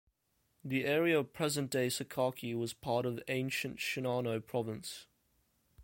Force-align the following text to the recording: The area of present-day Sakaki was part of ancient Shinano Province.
The 0.65 0.83
area 0.85 1.19
of 1.19 1.31
present-day 1.31 1.85
Sakaki 1.89 2.57
was 2.57 2.73
part 2.73 3.05
of 3.05 3.21
ancient 3.27 3.77
Shinano 3.77 4.43
Province. 4.43 5.05